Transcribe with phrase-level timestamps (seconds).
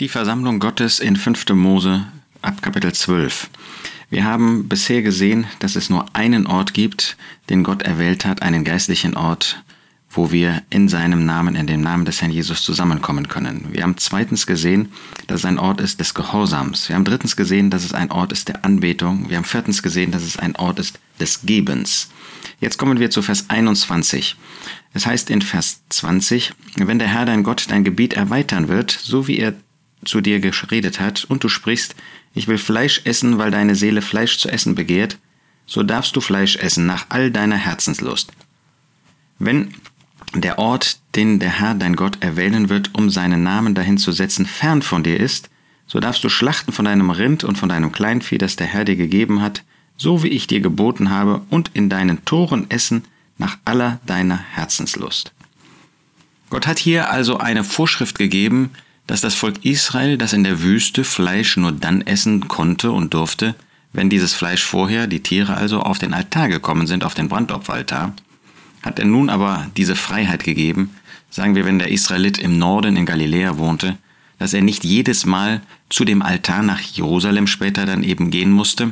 [0.00, 1.50] Die Versammlung Gottes in 5.
[1.50, 2.04] Mose
[2.42, 3.48] ab Kapitel 12.
[4.10, 7.16] Wir haben bisher gesehen, dass es nur einen Ort gibt,
[7.48, 9.62] den Gott erwählt hat, einen geistlichen Ort,
[10.10, 13.68] wo wir in seinem Namen, in dem Namen des Herrn Jesus zusammenkommen können.
[13.70, 14.90] Wir haben zweitens gesehen,
[15.28, 16.88] dass es ein Ort ist des Gehorsams.
[16.88, 19.30] Wir haben drittens gesehen, dass es ein Ort ist der Anbetung.
[19.30, 22.08] Wir haben viertens gesehen, dass es ein Ort ist des Gebens.
[22.58, 24.34] Jetzt kommen wir zu Vers 21.
[24.92, 29.28] Es heißt in Vers 20, wenn der Herr dein Gott dein Gebiet erweitern wird, so
[29.28, 29.54] wie er
[30.06, 31.94] zu dir geredet hat, und du sprichst,
[32.34, 35.18] ich will Fleisch essen, weil deine Seele Fleisch zu essen begehrt,
[35.66, 38.32] so darfst du Fleisch essen nach all deiner Herzenslust.
[39.38, 39.74] Wenn
[40.34, 44.46] der Ort, den der Herr dein Gott erwählen wird, um seinen Namen dahin zu setzen,
[44.46, 45.50] fern von dir ist,
[45.86, 48.96] so darfst du schlachten von deinem Rind und von deinem Kleinvieh, das der Herr dir
[48.96, 49.62] gegeben hat,
[49.96, 53.04] so wie ich dir geboten habe, und in deinen Toren essen
[53.38, 55.32] nach aller deiner Herzenslust.
[56.50, 58.70] Gott hat hier also eine Vorschrift gegeben,
[59.06, 63.54] dass das Volk Israel, das in der Wüste Fleisch nur dann essen konnte und durfte,
[63.92, 68.14] wenn dieses Fleisch vorher, die Tiere also, auf den Altar gekommen sind, auf den Brandopferaltar,
[68.82, 70.90] hat er nun aber diese Freiheit gegeben,
[71.30, 73.96] sagen wir, wenn der Israelit im Norden in Galiläa wohnte,
[74.38, 78.90] dass er nicht jedes Mal zu dem Altar nach Jerusalem später dann eben gehen musste,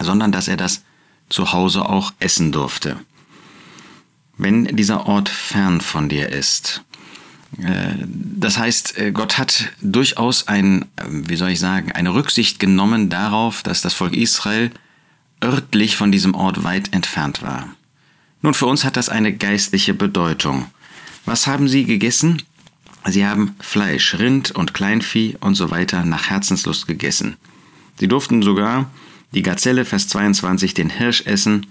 [0.00, 0.82] sondern dass er das
[1.28, 2.96] zu Hause auch essen durfte.
[4.36, 6.82] Wenn dieser Ort fern von dir ist,
[7.56, 13.10] das heißt, äh, Gott hat durchaus ein, ähm, wie soll ich sagen, eine Rücksicht genommen
[13.10, 14.70] darauf, dass das Volk Israel
[15.42, 17.68] örtlich von diesem Ort weit entfernt war.
[18.42, 20.66] Nun, für uns hat das eine geistliche Bedeutung.
[21.24, 22.42] Was haben sie gegessen?
[23.06, 27.36] Sie haben Fleisch, Rind und Kleinvieh und so weiter nach Herzenslust gegessen.
[27.98, 28.90] Sie durften sogar
[29.32, 31.66] die Gazelle, Vers 22, den Hirsch essen.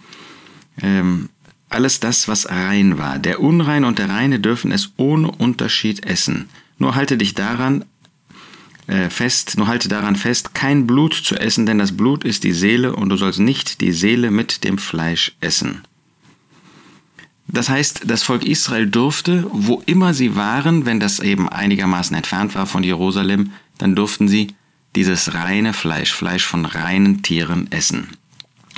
[0.81, 1.29] Ähm,
[1.73, 3.19] alles das, was rein war.
[3.19, 6.49] Der Unreine und der Reine dürfen es ohne Unterschied essen.
[6.77, 7.85] Nur halte dich daran
[8.87, 12.51] äh, fest, nur halte daran fest, kein Blut zu essen, denn das Blut ist die
[12.51, 15.81] Seele und du sollst nicht die Seele mit dem Fleisch essen.
[17.47, 22.55] Das heißt, das Volk Israel durfte, wo immer sie waren, wenn das eben einigermaßen entfernt
[22.55, 24.47] war von Jerusalem, dann durften sie
[24.95, 28.09] dieses reine Fleisch, Fleisch von reinen Tieren essen.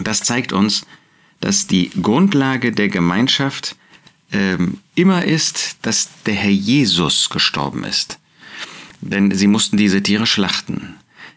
[0.01, 0.85] Das zeigt uns,
[1.45, 3.75] dass die Grundlage der Gemeinschaft
[4.31, 8.17] ähm, immer ist, dass der Herr Jesus gestorben ist.
[9.01, 10.95] Denn sie mussten diese Tiere schlachten.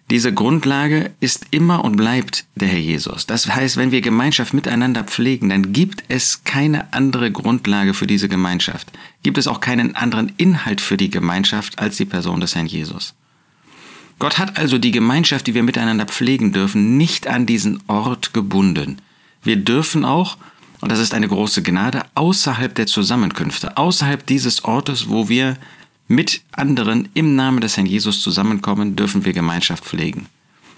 [0.08, 3.26] Diese Grundlage ist immer und bleibt der Herr Jesus.
[3.26, 8.30] Das heißt, wenn wir Gemeinschaft miteinander pflegen, dann gibt es keine andere Grundlage für diese
[8.30, 8.90] Gemeinschaft.
[9.22, 13.12] Gibt es auch keinen anderen Inhalt für die Gemeinschaft als die Person des Herrn Jesus.
[14.18, 19.02] Gott hat also die Gemeinschaft, die wir miteinander pflegen dürfen, nicht an diesen Ort gebunden.
[19.48, 20.36] Wir dürfen auch,
[20.82, 25.56] und das ist eine große Gnade, außerhalb der Zusammenkünfte, außerhalb dieses Ortes, wo wir
[26.06, 30.26] mit anderen im Namen des Herrn Jesus zusammenkommen, dürfen wir Gemeinschaft pflegen.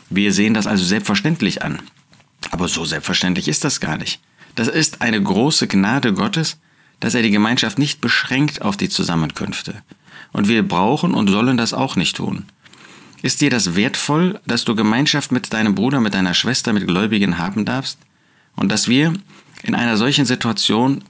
[0.09, 1.83] Wir sehen das also selbstverständlich an.
[2.53, 4.21] Aber so selbstverständlich ist das gar nicht.
[4.55, 6.61] Das ist eine große Gnade Gottes,
[7.01, 9.83] dass er die Gemeinschaft nicht beschränkt auf die Zusammenkünfte.
[10.31, 12.45] Und wir brauchen und sollen das auch nicht tun.
[13.21, 17.37] Ist dir das wertvoll, dass du Gemeinschaft mit deinem Bruder, mit deiner Schwester, mit Gläubigen
[17.37, 17.99] haben darfst?
[18.57, 19.15] Und dass wir
[19.63, 21.03] in einer solchen Situation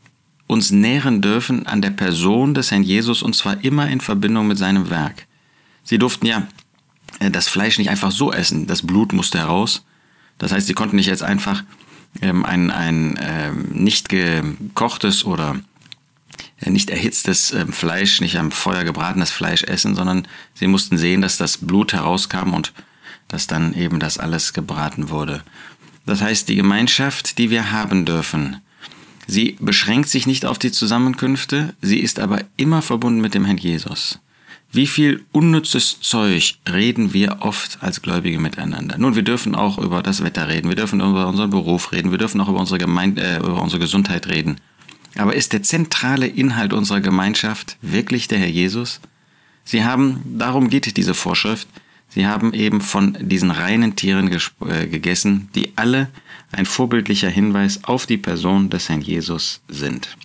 [0.46, 4.58] uns nähren dürfen an der Person des Herrn Jesus und zwar immer in Verbindung mit
[4.58, 5.26] seinem Werk.
[5.84, 6.46] Sie durften ja
[7.20, 9.84] äh, das Fleisch nicht einfach so essen, das Blut musste heraus.
[10.38, 11.62] Das heißt, sie konnten nicht jetzt einfach
[12.20, 15.60] ähm, ein, ein ähm, nicht gekochtes oder
[16.60, 21.20] äh, nicht erhitztes ähm, Fleisch, nicht am Feuer gebratenes Fleisch essen, sondern sie mussten sehen,
[21.20, 22.72] dass das Blut herauskam und
[23.28, 25.44] dass dann eben das alles gebraten wurde.
[26.10, 28.56] Das heißt, die Gemeinschaft, die wir haben dürfen,
[29.28, 33.58] sie beschränkt sich nicht auf die Zusammenkünfte, sie ist aber immer verbunden mit dem Herrn
[33.58, 34.18] Jesus.
[34.72, 38.98] Wie viel unnützes Zeug reden wir oft als Gläubige miteinander?
[38.98, 42.18] Nun, wir dürfen auch über das Wetter reden, wir dürfen über unseren Beruf reden, wir
[42.18, 44.56] dürfen auch über unsere, Gemeinde, äh, über unsere Gesundheit reden.
[45.16, 49.00] Aber ist der zentrale Inhalt unserer Gemeinschaft wirklich der Herr Jesus?
[49.62, 51.68] Sie haben, darum geht diese Vorschrift,
[52.10, 54.30] Sie haben eben von diesen reinen Tieren
[54.66, 56.08] äh, gegessen, die alle
[56.52, 60.16] ein vorbildlicher Hinweis auf die Person des Herrn Jesus sind.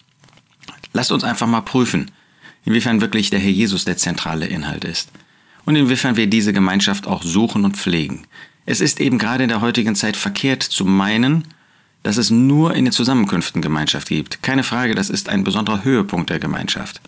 [0.93, 2.11] Lasst uns einfach mal prüfen,
[2.65, 5.11] inwiefern wirklich der Herr Jesus der zentrale Inhalt ist
[5.65, 8.25] und inwiefern wir diese Gemeinschaft auch suchen und pflegen.
[8.65, 11.43] Es ist eben gerade in der heutigen Zeit verkehrt zu meinen,
[12.01, 14.41] dass es nur in den Zusammenkünften Gemeinschaft gibt.
[14.41, 17.01] Keine Frage, das ist ein besonderer Höhepunkt der Gemeinschaft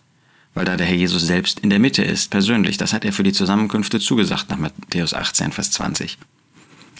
[0.58, 2.78] weil da der Herr Jesus selbst in der Mitte ist, persönlich.
[2.78, 6.18] Das hat er für die Zusammenkünfte zugesagt nach Matthäus 18, Vers 20.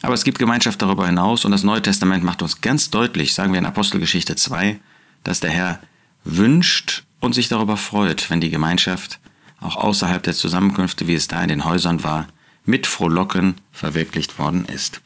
[0.04, 3.54] Aber es gibt Gemeinschaft darüber hinaus und das Neue Testament macht uns ganz deutlich, sagen
[3.54, 4.80] wir in Apostelgeschichte 2,
[5.24, 5.80] dass der Herr
[6.24, 9.20] wünscht und sich darüber freut, wenn die Gemeinschaft
[9.60, 12.28] auch außerhalb der Zusammenkünfte, wie es da in den Häusern war,
[12.64, 15.02] mit Frohlocken verwirklicht worden ist.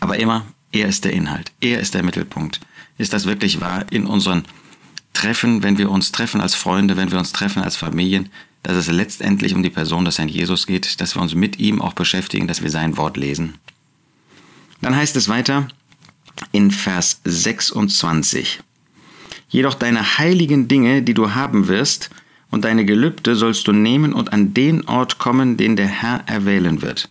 [0.00, 2.60] Aber immer, er ist der Inhalt, er ist der Mittelpunkt.
[2.98, 4.44] Ist das wirklich wahr in unseren
[5.12, 8.30] Treffen, wenn wir uns treffen als Freunde, wenn wir uns treffen als Familien,
[8.62, 11.82] dass es letztendlich um die Person des Herrn Jesus geht, dass wir uns mit ihm
[11.82, 13.54] auch beschäftigen, dass wir sein Wort lesen?
[14.80, 15.68] Dann heißt es weiter
[16.50, 18.60] in Vers 26.
[19.48, 22.10] Jedoch deine heiligen Dinge, die du haben wirst,
[22.50, 26.82] und deine Gelübde sollst du nehmen und an den Ort kommen, den der Herr erwählen
[26.82, 27.08] wird.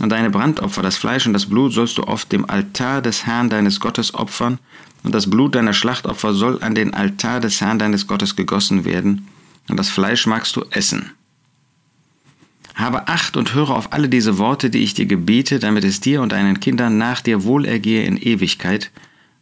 [0.00, 3.48] Und deine Brandopfer, das Fleisch und das Blut sollst du auf dem Altar des Herrn
[3.48, 4.58] deines Gottes opfern,
[5.02, 9.28] und das Blut deiner Schlachtopfer soll an den Altar des Herrn deines Gottes gegossen werden,
[9.68, 11.12] und das Fleisch magst du essen.
[12.74, 16.20] Habe Acht und höre auf alle diese Worte, die ich dir gebiete, damit es dir
[16.20, 18.90] und deinen Kindern nach dir wohlergehe in Ewigkeit,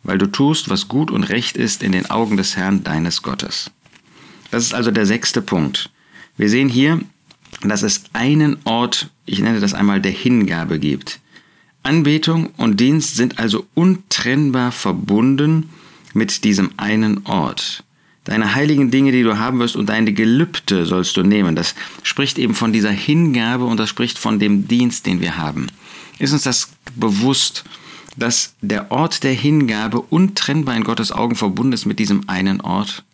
[0.04, 3.72] weil du tust, was gut und recht ist in den Augen des Herrn deines Gottes.
[4.52, 5.90] Das ist also der sechste Punkt.
[6.36, 7.00] Wir sehen hier,
[7.68, 11.20] dass es einen Ort, ich nenne das einmal der Hingabe gibt.
[11.82, 15.70] Anbetung und Dienst sind also untrennbar verbunden
[16.14, 17.84] mit diesem einen Ort.
[18.24, 21.54] Deine heiligen Dinge, die du haben wirst, und deine Gelübde sollst du nehmen.
[21.54, 25.66] Das spricht eben von dieser Hingabe und das spricht von dem Dienst, den wir haben.
[26.18, 27.64] Ist uns das bewusst,
[28.16, 33.04] dass der Ort der Hingabe untrennbar in Gottes Augen verbunden ist mit diesem einen Ort?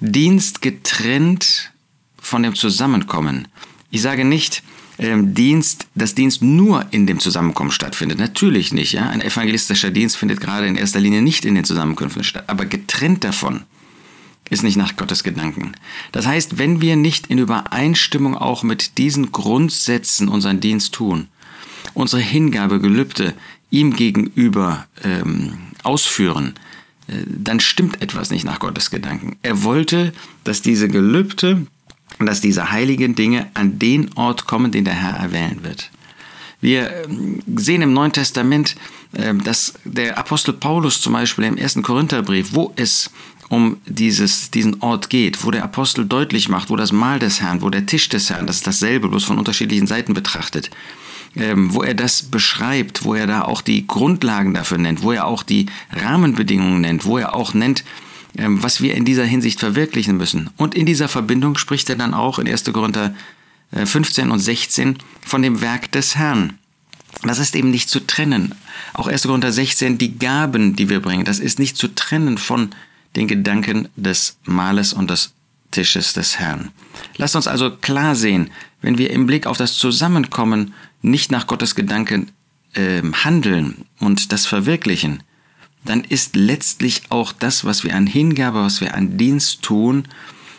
[0.00, 1.72] Dienst getrennt
[2.18, 3.48] von dem Zusammenkommen.
[3.90, 4.62] Ich sage nicht,
[4.98, 8.18] ähm, Dienst, dass Dienst nur in dem Zusammenkommen stattfindet.
[8.18, 8.92] Natürlich nicht.
[8.92, 9.08] Ja?
[9.08, 13.24] Ein evangelistischer Dienst findet gerade in erster Linie nicht in den Zusammenkünften statt, aber getrennt
[13.24, 13.64] davon
[14.48, 15.72] ist nicht nach Gottes Gedanken.
[16.12, 21.28] Das heißt, wenn wir nicht in Übereinstimmung auch mit diesen Grundsätzen unseren Dienst tun,
[21.94, 23.34] unsere Hingabe, Gelübde
[23.70, 26.54] ihm gegenüber ähm, ausführen,
[27.08, 29.36] äh, dann stimmt etwas nicht nach Gottes Gedanken.
[29.42, 30.12] Er wollte,
[30.44, 31.66] dass diese Gelübde
[32.18, 35.90] und dass diese heiligen Dinge an den Ort kommen, den der Herr erwählen wird.
[36.60, 38.76] Wir ähm, sehen im Neuen Testament,
[39.14, 43.10] ähm, dass der Apostel Paulus zum Beispiel im ersten Korintherbrief, wo es
[43.48, 47.62] um dieses, diesen Ort geht, wo der Apostel deutlich macht, wo das Mahl des Herrn,
[47.62, 50.70] wo der Tisch des Herrn, das ist dasselbe, bloß von unterschiedlichen Seiten betrachtet,
[51.36, 55.26] ähm, wo er das beschreibt, wo er da auch die Grundlagen dafür nennt, wo er
[55.26, 57.84] auch die Rahmenbedingungen nennt, wo er auch nennt,
[58.38, 60.50] was wir in dieser Hinsicht verwirklichen müssen.
[60.56, 62.64] Und in dieser Verbindung spricht er dann auch in 1.
[62.72, 63.14] Korinther
[63.72, 66.58] 15 äh, und 16 von dem Werk des Herrn.
[67.22, 68.54] Das ist eben nicht zu trennen.
[68.92, 69.22] Auch 1.
[69.22, 72.70] Korinther 16, die Gaben, die wir bringen, das ist nicht zu trennen von
[73.16, 75.32] den Gedanken des Mahles und des
[75.70, 76.70] Tisches des Herrn.
[77.16, 78.50] Lasst uns also klar sehen,
[78.82, 82.30] wenn wir im Blick auf das Zusammenkommen nicht nach Gottes Gedanken
[82.74, 85.22] äh, handeln und das verwirklichen,
[85.88, 90.06] dann ist letztlich auch das, was wir an Hingabe, was wir an Dienst tun,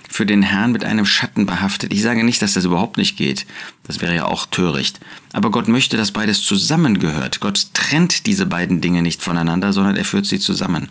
[0.09, 1.93] für den Herrn mit einem Schatten behaftet.
[1.93, 3.45] Ich sage nicht, dass das überhaupt nicht geht.
[3.83, 4.99] Das wäre ja auch töricht.
[5.33, 7.39] Aber Gott möchte, dass beides zusammengehört.
[7.39, 10.89] Gott trennt diese beiden Dinge nicht voneinander, sondern er führt sie zusammen.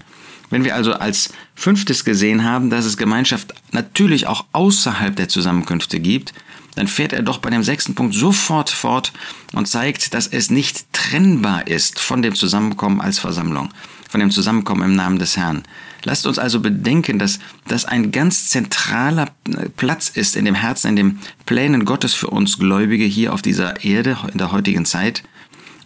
[0.50, 5.98] Wenn wir also als fünftes gesehen haben, dass es Gemeinschaft natürlich auch außerhalb der Zusammenkünfte
[5.98, 6.32] gibt,
[6.76, 9.12] dann fährt er doch bei dem sechsten Punkt sofort fort
[9.54, 13.70] und zeigt, dass es nicht trennbar ist von dem Zusammenkommen als Versammlung,
[14.08, 15.62] von dem Zusammenkommen im Namen des Herrn.
[16.04, 19.28] Lasst uns also bedenken, dass das ein ganz zentraler
[19.76, 23.84] Platz ist in dem Herzen, in den Plänen Gottes für uns Gläubige hier auf dieser
[23.84, 25.22] Erde in der heutigen Zeit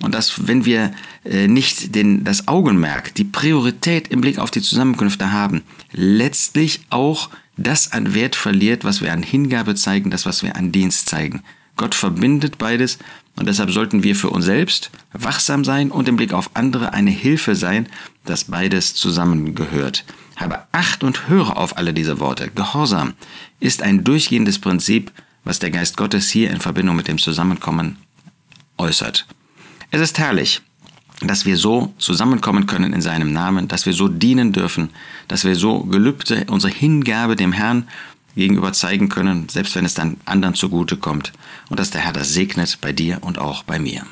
[0.03, 0.93] und dass, wenn wir
[1.25, 5.63] äh, nicht den, das Augenmerk, die Priorität im Blick auf die Zusammenkünfte haben,
[5.93, 10.73] letztlich auch das an Wert verliert, was wir an Hingabe zeigen, das, was wir an
[10.73, 11.43] Dienst zeigen.
[11.81, 12.99] Gott verbindet beides
[13.37, 17.11] und deshalb sollten wir für uns selbst wachsam sein und im Blick auf andere eine
[17.11, 17.89] Hilfe sein,
[18.27, 20.05] dass beides zusammengehört.
[20.37, 22.51] Habe Acht und höre auf alle diese Worte.
[22.55, 23.15] Gehorsam
[23.61, 25.11] ist ein durchgehendes Prinzip,
[25.43, 27.97] was der Geist Gottes hier in Verbindung mit dem Zusammenkommen
[28.77, 29.27] äußert.
[29.91, 30.61] Es ist herrlich,
[31.23, 34.91] dass wir so zusammenkommen können in seinem Namen, dass wir so dienen dürfen,
[35.29, 37.89] dass wir so Gelübde, unsere Hingabe dem Herrn
[38.35, 41.33] gegenüber zeigen können, selbst wenn es dann anderen zugute kommt
[41.69, 44.05] und dass der Herr das segnet bei dir und auch bei mir.